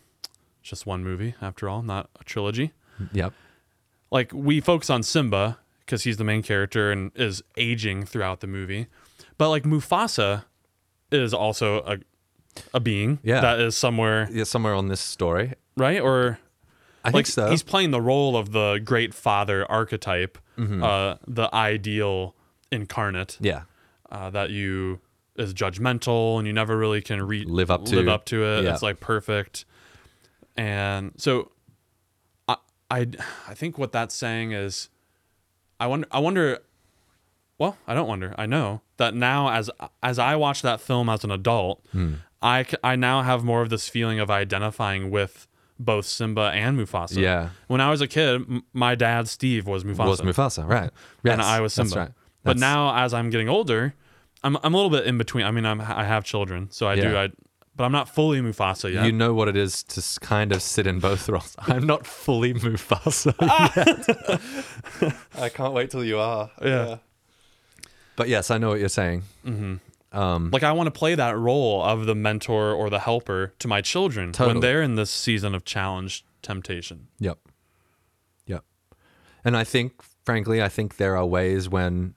[0.64, 2.72] just one movie after all, not a trilogy.
[3.12, 3.34] Yep.
[4.10, 8.48] Like we focus on Simba because he's the main character and is aging throughout the
[8.48, 8.86] movie,
[9.40, 10.44] but like Mufasa
[11.12, 11.98] is also a
[12.74, 13.40] a being Yeah.
[13.42, 15.54] that is somewhere Yeah, somewhere on this story.
[15.78, 16.40] right or
[17.06, 17.50] I like think so.
[17.50, 20.84] he's playing the role of the great father archetype, Mm-hmm.
[20.84, 22.36] uh, the ideal
[22.72, 23.38] incarnate.
[23.40, 23.62] yeah.
[24.12, 25.00] uh, that you
[25.36, 28.12] is judgmental and you never really can re- Live up live to.
[28.12, 28.64] up to it.
[28.64, 28.74] Yeah.
[28.74, 29.66] It's like perfect,
[30.56, 31.52] and so
[32.48, 32.56] I,
[32.90, 33.08] I
[33.48, 34.90] I think what that's saying is,
[35.80, 36.60] I wonder I wonder,
[37.58, 39.70] well I don't wonder I know that now as
[40.02, 42.14] as I watch that film as an adult, Hmm.
[42.42, 45.48] I now have more of this feeling of identifying with
[45.80, 47.18] both Simba and Mufasa.
[47.18, 47.50] Yeah.
[47.68, 50.92] When I was a kid, m- my dad Steve was Mufasa Was Mufasa, right.
[51.26, 51.90] and I was Simba.
[51.90, 52.12] that's right.
[52.44, 53.94] But now, as I'm getting older,
[54.44, 55.46] I'm I'm a little bit in between.
[55.46, 57.18] I mean, I'm I have children, so I do.
[57.18, 57.30] I,
[57.78, 59.06] but I'm not fully Mufasa yet.
[59.06, 61.56] You know what it is to kind of sit in both roles.
[61.60, 63.34] I'm not fully Mufasa
[65.02, 65.14] yet.
[65.42, 66.50] I can't wait till you are.
[66.62, 66.98] Yeah.
[68.16, 69.24] But yes, I know what you're saying.
[70.12, 73.68] Um, like I want to play that role of the mentor or the helper to
[73.68, 77.08] my children when they're in this season of challenge, temptation.
[77.20, 77.38] Yep.
[78.48, 78.64] Yep.
[79.46, 82.16] And I think, frankly, I think there are ways when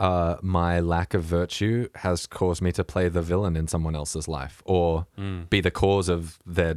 [0.00, 4.28] uh, my lack of virtue has caused me to play the villain in someone else's
[4.28, 5.06] life or
[5.50, 6.76] be the cause of their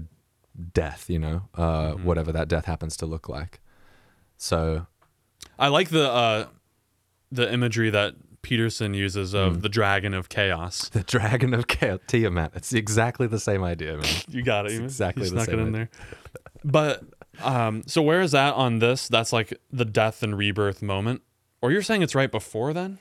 [0.74, 3.60] death, you know, uh, whatever that death happens to look like.
[4.38, 4.88] So,
[5.60, 6.48] I like the uh,
[7.32, 9.62] the imagery that Peterson uses of Mm.
[9.62, 10.90] the dragon of chaos.
[10.94, 12.54] The Dragon of Chaos, Tiamat.
[12.56, 14.06] It's exactly the same idea, man.
[14.30, 14.72] You got it.
[14.74, 15.90] It's exactly you the snuck it same in there.
[16.64, 17.04] But
[17.42, 19.08] um, so where is that on this?
[19.08, 21.22] That's like the death and rebirth moment,
[21.62, 22.98] or you're saying it's right before then?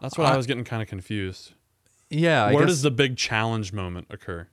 [0.00, 1.52] That's what I, I- was getting kind of confused.
[2.10, 4.46] Yeah, I where does the big challenge moment occur?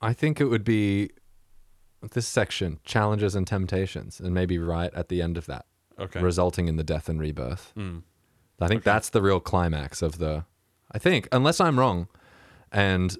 [0.00, 1.10] I think it would be
[2.12, 5.66] this section, challenges and temptations, and maybe right at the end of that,
[5.98, 6.20] Okay.
[6.20, 7.72] resulting in the death and rebirth.
[7.76, 8.02] Mm.
[8.60, 10.44] I think that's the real climax of the.
[10.92, 12.06] I think, unless I'm wrong,
[12.70, 13.16] and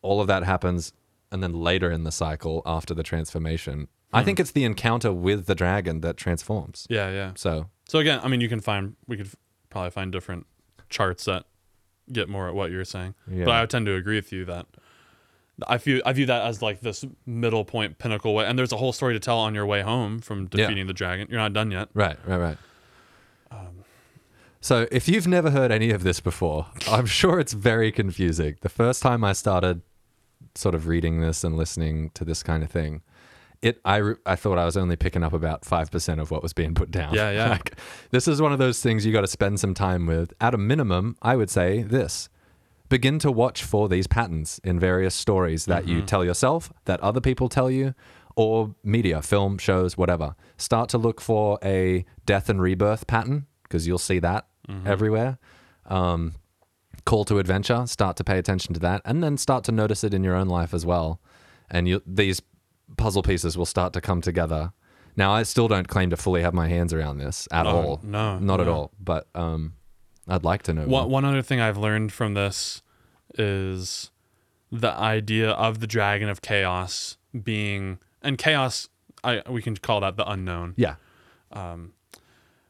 [0.00, 0.92] all of that happens,
[1.30, 4.24] and then later in the cycle after the transformation, I Hmm.
[4.26, 6.86] think it's the encounter with the dragon that transforms.
[6.88, 7.32] Yeah, yeah.
[7.36, 9.28] So So again, I mean, you can find we could
[9.68, 10.46] probably find different
[10.94, 11.44] charts that
[12.12, 13.14] get more at what you're saying.
[13.30, 14.66] yeah, But I tend to agree with you that
[15.66, 18.44] I view I view that as like this middle point pinnacle way.
[18.46, 20.66] And there's a whole story to tell on your way home from Yeah.
[20.66, 21.26] defeating the dragon.
[21.30, 21.88] You're not done yet.
[21.94, 22.58] right, right, right.
[23.50, 23.84] Um,
[24.60, 28.56] So if you've never heard any of this before, I'm sure it's very confusing.
[28.62, 29.82] The first time I started
[30.54, 33.02] sort of reading this and listening to this kind of thing,
[33.62, 36.52] it I re- I thought I was only picking up about 5% of what was
[36.52, 37.14] being put down.
[37.14, 37.48] Yeah, yeah.
[37.54, 37.78] Like,
[38.10, 40.32] this is one of those things you got to spend some time with.
[40.40, 42.28] At a minimum, I would say this.
[42.88, 46.06] Begin to watch for these patterns in various stories that you Mhm.
[46.06, 47.94] tell yourself, that other people tell you,
[48.36, 50.34] or media, film, shows, whatever.
[50.58, 54.86] Start to look for a death and rebirth pattern because you'll see that mhm.
[54.86, 55.38] everywhere.
[55.86, 56.34] Um,
[57.06, 60.12] call to adventure, start to pay attention to that, and then start to notice it
[60.14, 61.20] in your own life as well.
[61.70, 62.42] And you, these
[62.96, 64.72] puzzle pieces will start to come together.
[65.16, 68.00] Now, I still don't claim to fully have my hands around this at No, all,
[68.02, 68.90] No, not at all.
[68.98, 69.74] But um,
[70.26, 70.86] I'd like to know.
[70.86, 72.82] One, one other thing I've learned from this
[73.36, 74.10] is
[74.72, 78.88] the idea of the dragon of chaos being and chaos
[79.22, 80.74] I we can call that the unknown.
[80.76, 80.96] Yeah,
[81.52, 81.92] Um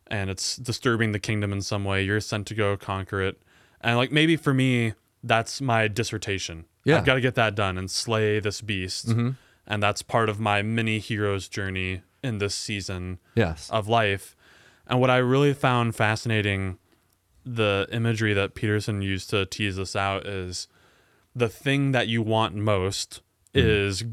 [0.06, 2.02] and it's disturbing the kingdom in some way.
[2.02, 3.42] You're sent to go conquer it.
[3.80, 6.66] And like maybe for me that's my dissertation.
[6.84, 6.98] Yeah.
[6.98, 9.10] I've got to get that done and slay this beast.
[9.10, 9.30] hmm
[9.66, 14.36] And that's part of my mini hero's journey in this season yes, of life.
[14.86, 16.78] And what I really found fascinating,
[17.44, 20.68] the imagery that Peterson used to tease this out is
[21.34, 23.22] the thing that you want most
[23.54, 23.60] Mhm.
[23.64, 24.04] is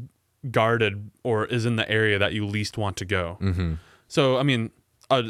[0.50, 3.34] guarded or is in the area that you least want to go.
[3.40, 3.74] hmm
[4.08, 4.70] So, I mean,
[5.10, 5.22] a,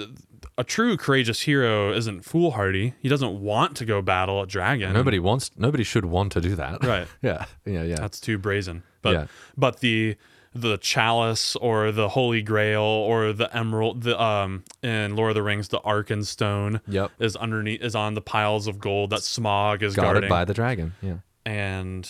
[0.59, 2.95] a true courageous hero isn't foolhardy.
[3.01, 4.93] He doesn't want to go battle a dragon.
[4.93, 5.51] nobody wants.
[5.57, 6.83] Nobody should want to do that.
[6.85, 7.07] Right.
[7.23, 7.97] yeah, yeah, yeah.
[7.97, 8.83] That's too brazen.
[9.03, 10.17] But yeah, but the
[10.55, 15.43] the chalice or the holy grail or the emerald the um in Lord of the
[15.43, 17.11] Rings the Arkenstone yep.
[17.19, 20.53] is underneath is on the piles of gold that Smaug is Guarded guarding by the
[20.55, 20.93] dragon.
[21.01, 21.17] Yeah.
[21.47, 22.09] and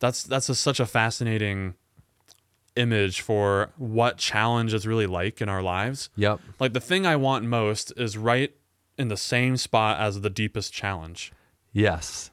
[0.00, 1.74] that's that's a, such a fascinating
[2.76, 6.40] image for what challenge is really like in our lives Yep.
[6.58, 8.52] like the thing I want most is right
[8.98, 11.32] in the same spot as the deepest challenge
[11.72, 12.32] Yes.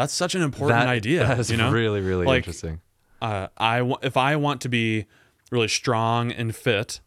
[0.00, 2.80] That's such an important That- idea That is you know really, really Like, interesting.
[3.22, 5.06] uh, I if I want to be
[5.50, 7.00] really strong and fit,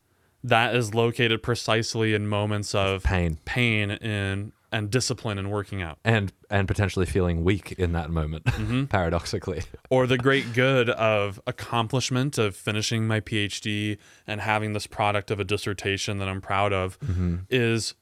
[0.44, 3.40] that is located precisely in moments of Pain.
[3.46, 8.44] pain and and discipline in working out, and and potentially feeling weak in that moment
[8.62, 8.90] Mhm.
[8.90, 15.30] paradoxically or the great good of accomplishment of finishing my PhD and having this product
[15.32, 17.38] of a dissertation that I'm proud of mm-hmm.
[17.52, 17.94] is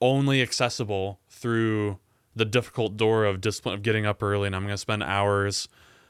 [0.00, 1.98] only accessible through
[2.36, 5.68] the difficult door of discipline of getting up early and I'm going to spend hours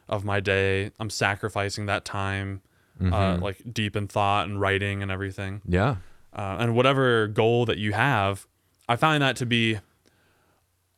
[0.08, 0.90] of my day.
[1.00, 2.60] I'm sacrificing that time
[3.00, 5.62] uh, like deep in thought and writing and everything.
[5.66, 5.96] yeah
[6.34, 8.46] Uh, and whatever goal that you have,
[8.88, 9.78] I find that to be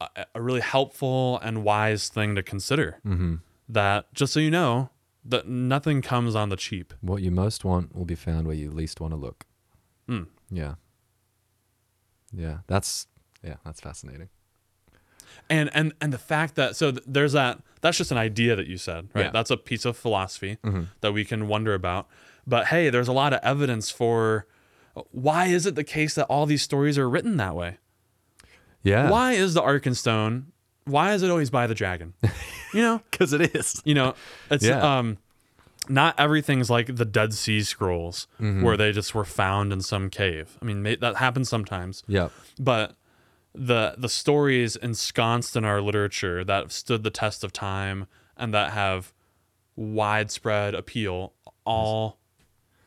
[0.00, 2.98] a, a really helpful and wise thing to consider.
[3.06, 3.36] mm-hmm.
[3.68, 4.90] That just so you know,
[5.24, 6.94] that nothing comes on the cheap.
[7.02, 9.44] what you most want will be found where you least want to look
[10.08, 10.26] Mm.
[10.50, 10.74] yeah
[12.32, 13.06] yeah that's
[13.44, 14.28] yeah that's fascinating
[15.50, 18.76] And and and the fact that so there's that that's just an idea that you
[18.76, 19.26] said, right?
[19.26, 19.30] Yeah.
[19.30, 20.82] That's a piece of philosophy mm-hmm.
[21.00, 22.06] that we can wonder about.
[22.46, 24.46] But hey, there's a lot of evidence for
[25.12, 27.78] why is it the case that all these stories are written that way?
[28.82, 30.44] yeah Why is the Arkenstone
[30.84, 32.14] Why is it always by the dragon?
[32.74, 34.14] You know, because it is you know,
[34.50, 34.98] it's Yeah.
[34.98, 35.16] um,
[35.88, 38.62] not everything's like the Dead Sea Scrolls Mhm.
[38.62, 40.58] where they just were found in some cave.
[40.60, 42.28] I mean, that happens sometimes, Yeah.
[42.58, 42.94] but
[43.54, 48.06] the the stories ensconced in our literature that have stood the test of time
[48.36, 49.12] and that have
[49.76, 51.32] widespread appeal
[51.64, 52.18] all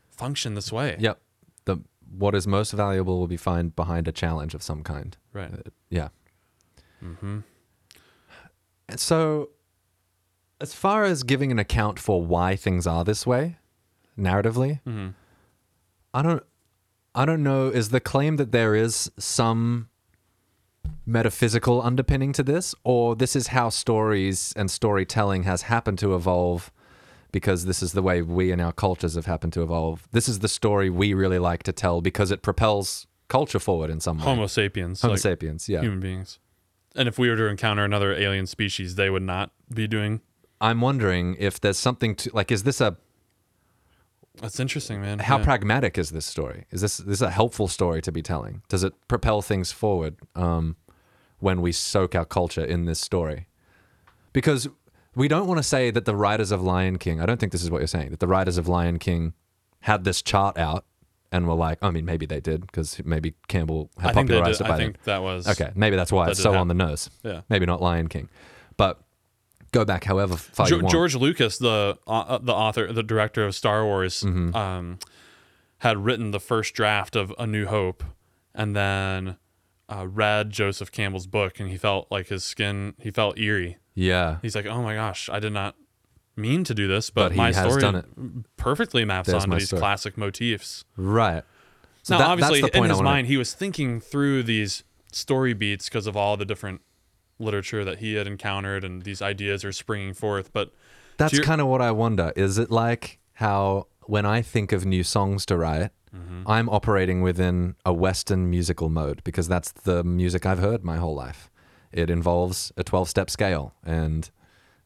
[0.09, 0.95] function this way.
[0.99, 1.19] yep
[1.65, 1.77] the
[2.17, 5.51] what is most valuable will be found behind a challenge of some kind Right.
[5.53, 6.09] Uh, yeah
[7.03, 7.39] Mm-hmm.
[8.89, 9.49] And so
[10.59, 13.57] as far as giving an account for why things are this way
[14.17, 15.09] narratively Mm-hmm.
[16.13, 16.43] I don't
[17.15, 19.89] I don't know is the claim that there is some
[21.05, 26.71] metaphysical underpinning to this, or this is how stories and storytelling has happened to evolve
[27.31, 30.07] because this is the way we and our cultures have happened to evolve.
[30.11, 33.99] This is the story we really like to tell because it propels culture forward in
[33.99, 34.23] some way.
[34.23, 35.81] Homo sapiens, Homo like sapiens, yeah.
[35.81, 36.39] human beings.
[36.95, 40.21] And if we were to encounter another alien species, they would not be doing.
[40.59, 42.51] I'm wondering if there's something to like.
[42.51, 42.97] Is this a
[44.39, 45.19] That's interesting, man.
[45.19, 45.43] how Yeah.
[45.43, 46.65] pragmatic is this story?
[46.71, 48.61] Is this this is a helpful story to be telling?
[48.69, 50.77] Does it propel things forward um,
[51.39, 53.47] when we soak our culture in this story?
[54.33, 54.67] Because
[55.15, 57.19] we don't want to say that the writers of Lion King.
[57.19, 58.11] I don't think this is what you're saying.
[58.11, 59.33] That the writers of Lion King
[59.81, 60.85] had this chart out
[61.33, 64.63] and were like, I mean, maybe they did because maybe Campbell had I popularized it
[64.63, 64.87] by I then.
[64.93, 66.61] think that was Okay, maybe that's why that it's so happen.
[66.61, 67.09] on the nose.
[67.23, 67.41] Yeah.
[67.49, 68.29] Maybe not Lion King,
[68.77, 69.01] but
[69.71, 70.91] go back however far Jo- you want.
[70.91, 74.55] George Lucas, the uh, the author, the director of Star Wars, Mm-hmm.
[74.55, 74.99] um,
[75.79, 78.03] had written the first draft of A New Hope,
[78.53, 79.37] and then
[79.89, 83.77] uh, read Joseph Campbell's book, and he felt like his skin, he felt eerie.
[83.95, 85.75] yeah, He's like, "Oh my gosh, I did not
[86.37, 88.05] mean to do this, but, But he my has story done it.
[88.57, 91.43] perfectly maps There's onto these story." classic motifs." right.
[92.03, 94.83] So now, that- obviously, that's the in his wanna- mind, he was thinking through these
[95.11, 96.81] story beats because of all the different
[97.41, 100.51] literature that he had encountered, and these ideas are springing forth.
[100.53, 100.71] But
[101.17, 102.31] That's your- kind of what I wonder.
[102.35, 106.43] Is it like how when I think of new songs to write, Mm-hmm.
[106.45, 111.15] I'm operating within a Western musical mode because that's the music I've heard my whole
[111.15, 111.49] life.
[111.93, 113.73] It involves a 12 step scale.
[113.85, 114.29] And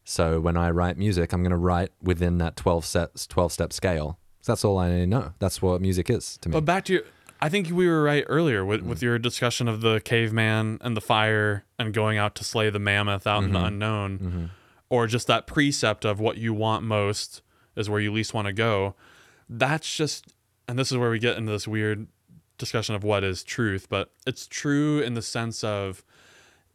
[0.04, 3.72] so when I write music, I'm going to write within that 12 sets, 12 step
[3.72, 4.20] scale.
[4.46, 5.32] That's all I know.
[5.40, 6.52] That's what music is to me.
[6.52, 7.02] But back to your,
[7.40, 8.86] I think we were right earlier with, Mm.
[8.86, 12.78] with your discussion of the caveman and the fire and going out to slay the
[12.78, 13.52] mammoth out in Mm-hmm.
[13.60, 14.50] the unknown,
[14.88, 17.42] or just that precept of what you want most
[17.76, 18.94] is where you least want to go.
[19.48, 20.32] That's just,
[20.66, 22.06] and this is where we get into this weird
[22.58, 26.02] discussion of what is truth, but it's true in the sense of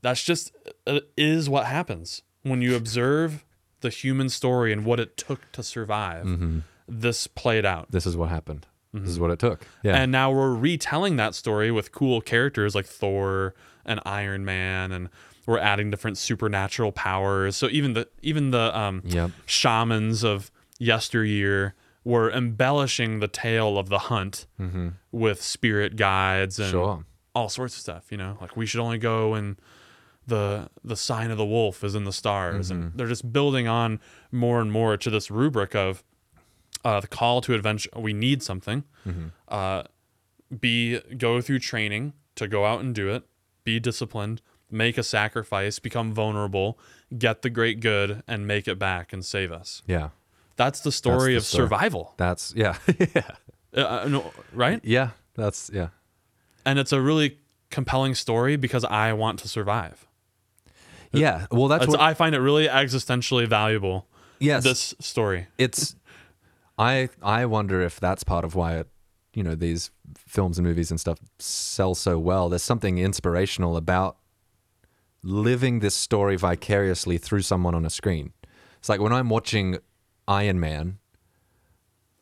[0.01, 0.51] that's just
[0.85, 3.43] it is what happens when you observe
[3.81, 6.25] the human story and what it took to survive.
[6.25, 6.59] Mm-hmm.
[6.87, 7.91] This played out.
[7.91, 8.67] this is what happened.
[8.93, 9.05] Mm-hmm.
[9.05, 9.65] This is what it took.
[9.83, 9.95] Yeah.
[9.95, 13.53] And now we're retelling that story with cool characters like Thor
[13.85, 15.09] and Iron Man and
[15.45, 17.55] we're adding different supernatural powers.
[17.55, 19.31] So even the even the um Yep.
[19.45, 21.73] shamans of yesteryear
[22.03, 24.89] were embellishing the tale of the hunt mm-hmm.
[25.11, 27.05] with spirit guides and Sure.
[27.33, 28.37] all sorts of stuff, you know?
[28.41, 29.55] Like we should only go and
[30.27, 32.97] the the sign of the wolf is in the stars and mm-hmm.
[32.97, 33.99] they're just building on
[34.31, 36.03] more and more to this rubric of
[36.83, 38.83] uh, the call to adventure we need something
[39.47, 39.83] uh,
[40.59, 43.23] be go through training to go out and do it
[43.63, 46.79] be disciplined make a sacrifice become vulnerable
[47.17, 50.09] get the great good and make it back and save us yeah.
[50.55, 51.65] that's the story the of story.
[51.65, 52.77] survival That's, yeah.
[53.15, 53.31] yeah.
[53.75, 55.09] uh, uh, no, right Yeah.
[55.35, 55.89] That's, yeah.
[56.65, 57.37] and it's a really
[57.69, 60.07] compelling story because i want to survive
[61.13, 61.47] Yeah.
[61.51, 64.07] Well, that's what, i find it really existentially valuable
[64.39, 64.63] yes.
[64.63, 65.95] this story it's
[66.77, 68.87] i i wonder if that's part of why it
[69.33, 72.49] you know these films and movies and stuff sell so well.
[72.49, 74.17] There's something inspirational about
[75.23, 78.33] living this story vicariously through someone on a screen.
[78.77, 79.77] It's like when i'm watching
[80.27, 80.97] iron man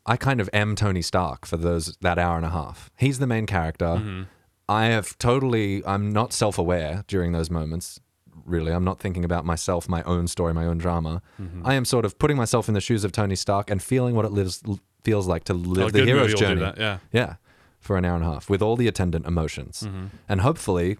[0.04, 2.90] i kind of am tony stark for those that hour and a half.
[2.98, 3.86] He's the main character.
[3.86, 4.22] Mm-hmm.
[4.68, 8.00] I have totally i'm not self-aware during those moments
[8.44, 11.22] really i'm not thinking about myself my own story my own drama
[11.64, 14.24] i am sort of putting myself in the shoes of tony stark and feeling what
[14.24, 14.62] it lives,
[15.04, 16.98] feels like to live a the hero's movie will do journey that, yeah.
[17.12, 17.34] yeah
[17.78, 20.06] for an hour and a half with all the attendant emotions Mm-hmm.
[20.28, 20.98] and hopefully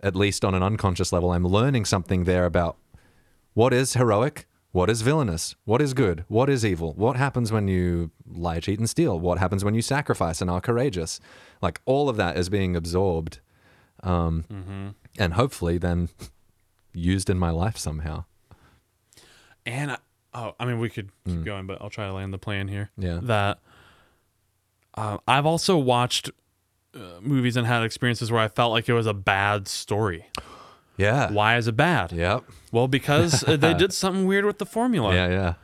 [0.00, 2.76] at least on an unconscious level i'm learning something there about
[3.54, 7.68] what is heroic what is villainous what is good what is evil what happens when
[7.68, 11.20] you lie cheat and steal what happens when you sacrifice and are courageous
[11.60, 13.40] like all of that is being absorbed
[14.02, 14.88] um, Mm-hmm.
[15.18, 16.08] and hopefully then
[16.94, 18.24] used in my life somehow
[19.64, 19.98] And I,
[20.34, 22.90] oh, I mean, we could keep going, but I'll try to land the plan here.
[22.98, 23.04] Mm.
[23.04, 23.20] Yeah.
[23.22, 23.58] That
[24.94, 26.30] uh, I've also watched
[26.94, 30.26] uh, movies and had experiences where I felt like it was a bad story.
[30.96, 32.12] yeah Why is it bad?
[32.12, 35.14] yep Well, because uh, they did something weird with the formula.
[35.14, 35.54] yeah yeah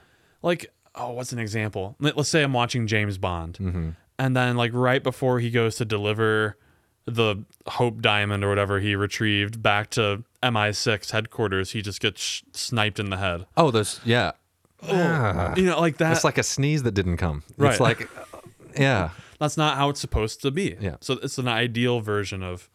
[0.42, 1.96] Like, oh, what's an example?
[2.00, 3.90] Let- Let's say I'm watching James Bond, Mm-hmm.
[4.18, 6.56] and then like right before he goes to deliver
[7.04, 12.42] the Hope Diamond or whatever he retrieved back to MI6 headquarters, he just gets sh-
[12.52, 13.46] sniped in the head.
[13.56, 14.32] oh there's yeah
[14.82, 15.54] Ah.
[15.56, 16.12] You know, like that.
[16.12, 17.70] it's like a sneeze that didn't come Right.
[17.72, 18.08] it's like
[18.78, 20.76] yeah That's not how it's supposed to be.
[20.80, 20.96] Yeah.
[21.00, 22.68] So it's an ideal version of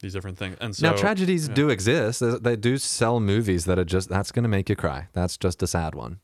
[0.00, 0.56] these different things.
[0.60, 2.20] And so now tragedies do exist.
[2.20, 5.08] They- They do sell movies that are just that's going to make you cry.
[5.12, 6.18] That's just a sad one.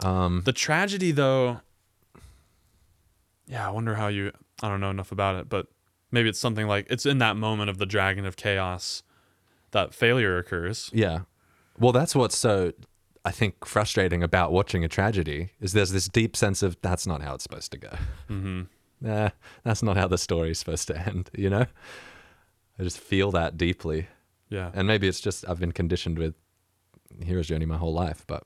[0.00, 1.60] Um, the tragedy, though,
[3.46, 4.32] yeah, I wonder how you.
[4.62, 5.66] I don't know enough about it, but
[6.10, 9.02] maybe it's something like it's in that moment of the dragon of chaos
[9.74, 10.90] that failure occurs.
[10.92, 11.20] Yeah.
[11.78, 12.72] Well, that's what's so,
[13.24, 17.20] I think, frustrating about watching a tragedy is there's this deep sense of that's not
[17.22, 17.90] how it's supposed to go.
[18.30, 18.62] Mm-hmm.
[19.00, 19.30] Nah,
[19.64, 21.66] that's not how the story's supposed to end, you know?
[22.78, 24.06] I just feel that deeply.
[24.48, 24.70] Yeah.
[24.72, 26.34] And maybe it's just I've been conditioned with
[27.22, 28.44] Hero's Journey my whole life, but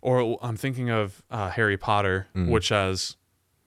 [0.00, 2.48] Or I'm thinking of uh, Harry Potter, Mm.
[2.50, 3.16] which has,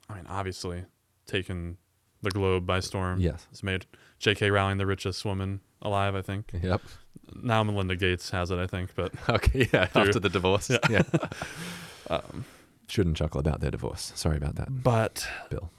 [0.08, 0.86] I mean, obviously
[1.26, 1.76] taken
[2.22, 3.20] the globe by storm.
[3.20, 3.46] yes.
[3.52, 3.86] It's made
[4.18, 4.50] J.K.
[4.50, 6.52] Rowling the richest woman alive, I think.
[6.62, 6.80] Yep.
[7.42, 8.94] Now Melinda Gates has it, I think.
[8.94, 10.02] But Okay, yeah, Through.
[10.02, 10.70] after the divorce.
[10.70, 10.78] Yeah.
[10.90, 11.02] yeah.
[12.10, 12.44] um,
[12.88, 14.12] Shouldn't chuckle about their divorce.
[14.14, 15.70] Sorry about that, but Bill.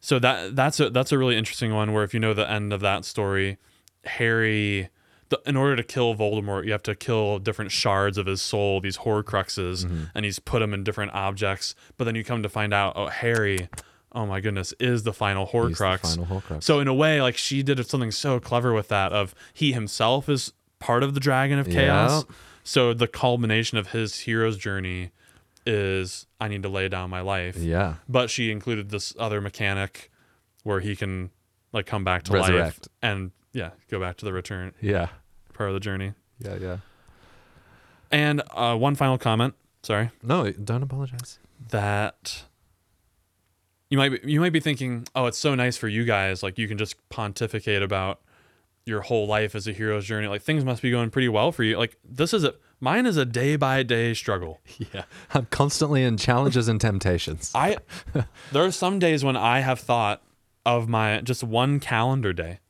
[0.00, 1.92] so that that's a that's a really interesting one.
[1.92, 3.58] Where if you know the end of that story,
[4.04, 4.88] Harry,
[5.28, 8.80] the, in order to kill Voldemort, you have to kill different shards of his soul,
[8.80, 10.04] these Horcruxes, Mm-hmm.
[10.14, 11.74] and he's put them in different objects.
[11.98, 13.68] But then you come to find out, oh, Harry,
[14.14, 16.00] oh my goodness, is the final He's the Horcrux.
[16.16, 16.62] final Horcrux.
[16.62, 20.28] So in a way, like she did something so clever with that of he himself
[20.28, 22.24] is part of the dragon of chaos.
[22.64, 25.10] So the culmination of his hero's journey
[25.66, 27.56] is I need to lay down my life.
[27.56, 27.94] yeah.
[28.08, 30.10] But she included this other mechanic
[30.64, 31.30] where he can
[31.72, 35.08] like come back to life and yeah, go back to the return Yeah.
[35.54, 36.14] part of the journey.
[36.38, 36.76] Yeah, yeah.
[38.10, 41.38] And uh, one final comment, sorry, No, don't apologize.
[41.70, 42.44] that
[43.92, 46.56] you might be, you might be thinking, oh, it's so nice for you guys, like
[46.56, 48.20] you can just pontificate about
[48.86, 50.28] your whole life as a hero's journey.
[50.28, 51.76] Like things must be going pretty well for you.
[51.76, 54.60] Like this is a mine is a day by day struggle.
[54.94, 55.04] Yeah.
[55.34, 57.52] I'm constantly in challenges and temptations.
[57.54, 57.76] I
[58.52, 60.22] there are some days when I have thought
[60.64, 62.60] of my just one calendar day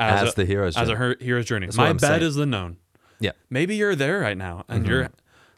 [0.00, 0.98] as, as a- the hero's as a journey.
[0.98, 1.66] her- hero's journey.
[1.66, 2.22] That's My bed saying.
[2.22, 2.78] is the known.
[3.20, 3.30] Yeah.
[3.30, 3.38] Mm-hmm.
[3.50, 5.10] Maybe you're there right now and your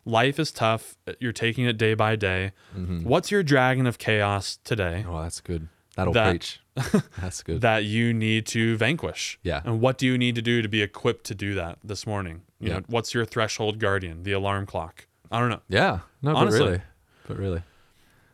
[0.05, 0.97] life is tough.
[1.21, 2.53] You're taking it day by day.
[2.75, 5.69] What's your dragon of chaos today Oh, that's good.
[5.97, 6.61] That'll That- preach.
[7.21, 7.61] That's good.
[7.61, 9.39] that you need to vanquish?
[9.45, 9.63] Yeah.
[9.65, 12.43] And what do you need to do to be equipped to do that this morning?
[12.59, 12.75] You Yeah.
[12.79, 15.07] know, what's your threshold guardian, the alarm clock?
[15.31, 15.61] I don't know.
[15.69, 16.01] yeah.
[16.21, 16.59] No, Honestly.
[16.59, 16.83] but really.
[17.29, 17.63] But really.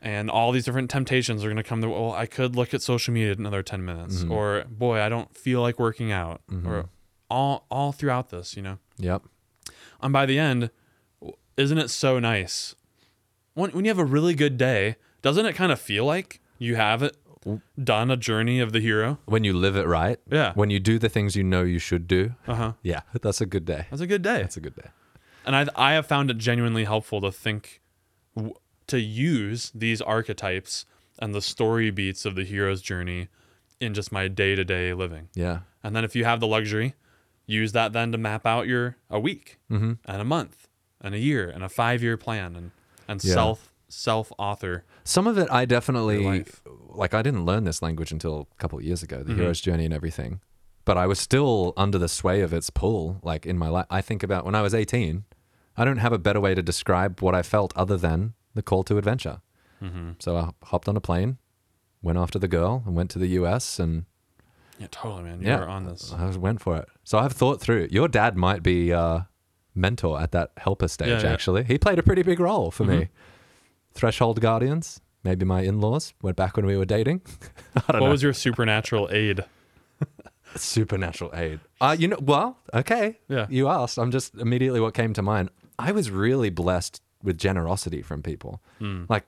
[0.00, 2.80] and all these different temptations are going to come to well i could look at
[2.80, 4.32] social media another 10 minutes Mm-hmm.
[4.32, 6.88] or boy i don't feel like working out or
[7.28, 9.22] all all throughout this you know Yep.
[10.00, 10.70] and by the end
[11.60, 12.74] isn't it so nice
[13.54, 16.76] when, when you have a really good day doesn't it kind of feel like you
[16.76, 17.16] have it
[17.82, 20.18] done a journey of the hero When you live it right.
[20.30, 20.52] Yeah.
[20.54, 22.34] When you do the things you know you should do.
[22.46, 23.00] uh-huh Yeah.
[23.22, 23.86] That's a good day.
[23.90, 24.88] that's a good day That's a good day.
[25.46, 27.80] and I, I have found it genuinely helpful to think
[28.86, 30.84] to use these archetypes
[31.18, 33.28] and the story beats of the hero's journey
[33.80, 35.60] in just my day-to-day living Yeah.
[35.82, 36.94] And then if you have the luxury,
[37.46, 39.92] use that then to map out your a week Mm-hmm.
[40.04, 40.68] and a month
[41.00, 42.70] and a year and a five year plan and
[43.08, 43.34] and Yeah.
[43.34, 44.84] self self author.
[45.04, 46.44] Some of it I definitely
[46.88, 49.36] like I didn't learn this language until a couple of years ago, the Mhm.
[49.36, 50.40] hero's journey and everything.
[50.84, 53.86] But I was still under the sway of its pull like in my life.
[53.90, 55.24] I think about when I was 18,
[55.76, 58.82] I don't have a better way to describe what I felt other than the call
[58.84, 59.40] to adventure.
[59.82, 60.12] Mm-hmm.
[60.18, 61.38] So I hopped on a plane,
[62.02, 64.04] went after the girl and went to the US and
[64.78, 65.40] Yeah, totally, man.
[65.42, 66.12] You yeah, were on this.
[66.12, 66.88] I went for it.
[67.04, 67.88] So I've thought through.
[67.90, 69.20] Your dad might be uh
[69.80, 71.32] mentor at that helper stage Yeah, yeah.
[71.32, 71.64] actually.
[71.64, 72.88] He played a pretty big role for Mhm.
[73.00, 73.08] me.
[73.94, 77.22] Threshold Guardians, maybe my in-laws went back when we were dating.
[77.76, 78.10] I don't What know.
[78.12, 79.44] was your supernatural aid?
[80.56, 81.60] Supernatural aid.
[81.80, 83.18] Uh, you know, well, okay.
[83.28, 83.46] Yeah.
[83.48, 83.98] You asked.
[83.98, 85.50] I'm just immediately what came to mind.
[85.78, 88.60] I was really blessed with generosity from people.
[88.80, 89.06] Mm.
[89.08, 89.24] Like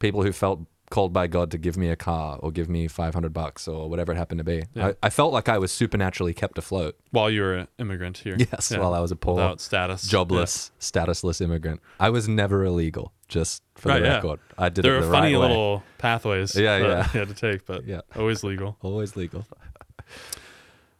[0.00, 3.32] people who felt called by God to give me a car or give me 500
[3.32, 4.62] bucks or whatever it happened to be.
[4.74, 4.88] Yeah.
[4.88, 6.96] I, I felt like I was supernaturally kept afloat.
[7.10, 8.36] While you were an immigrant here.
[8.38, 8.78] Yes, Yeah.
[8.80, 10.06] while I was a poor, Without status.
[10.06, 11.80] jobless, statusless immigrant.
[11.98, 14.14] I was never illegal, just for Right, the yeah.
[14.16, 14.40] record.
[14.56, 17.08] I did There it are the funny right little pathways Yeah, that yeah.
[17.14, 18.02] you had to take, but Yeah.
[18.14, 18.76] always legal.
[18.82, 19.46] Always legal.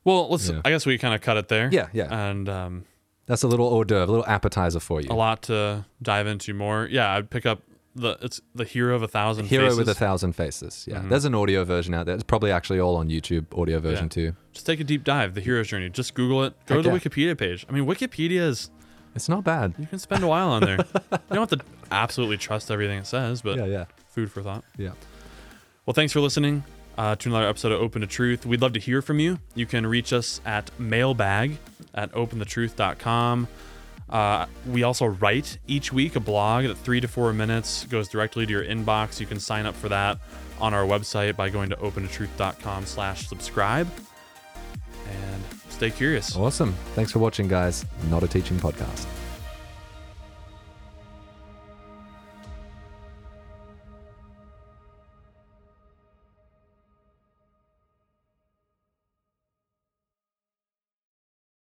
[0.04, 0.60] Well, let's Yeah.
[0.64, 1.68] I guess we kind of cut it there.
[1.72, 2.06] Yeah, yeah.
[2.30, 2.84] And um
[3.26, 5.08] That's a little hors d'oeuvre, a little appetizer for you.
[5.10, 6.86] a lot to dive into more.
[6.90, 7.62] Yeah, I'd pick up
[7.96, 9.78] the it's the hero of a thousand Hero faces.
[9.78, 10.84] with a thousand faces.
[10.88, 11.08] Yeah, Mhm.
[11.08, 12.14] there's an audio version out there.
[12.14, 14.08] It's probably actually all on YouTube, audio version Yeah.
[14.30, 14.32] too.
[14.52, 15.34] Just take a deep dive.
[15.34, 15.88] The hero's journey.
[15.88, 16.54] Just Google it.
[16.66, 17.00] Go Heck to the yeah.
[17.00, 17.66] Wikipedia page.
[17.68, 18.70] I mean, Wikipedia is
[19.14, 19.74] It's not bad.
[19.78, 20.76] you can spend a while on there.
[21.12, 24.62] you don't have to absolutely trust everything it says, but yeah, food for thought.
[24.76, 24.90] yeah.
[25.86, 26.64] Well, thanks for listening
[26.98, 28.44] uh, to another episode of Open to Truth.
[28.44, 29.38] We'd love to hear from you.
[29.54, 31.58] You can reach us at mailbag
[31.94, 33.48] at opentotruth.com.
[34.08, 38.46] Uh, we also write each week a blog that three to four minutes goes directly
[38.46, 39.20] to your inbox.
[39.20, 40.18] You can sign up for that
[40.60, 43.88] on our website by going to opentotruth.com slash subscribe.
[45.10, 46.36] And stay curious.
[46.36, 46.72] Awesome.
[46.94, 47.84] Thanks for watching, guys.
[48.08, 49.06] Not a teaching podcast.